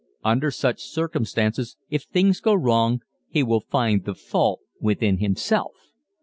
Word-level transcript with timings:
Under 0.23 0.49
such 0.49 0.81
circumstances 0.81 1.77
if 1.91 2.05
things 2.05 2.41
go 2.41 2.55
wrong 2.55 3.01
he 3.29 3.43
will 3.43 3.59
find 3.59 4.03
the 4.03 4.15
fault 4.15 4.61
within 4.79 5.19
himself. 5.19 5.73